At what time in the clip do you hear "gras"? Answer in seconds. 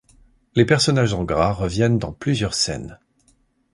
1.23-1.51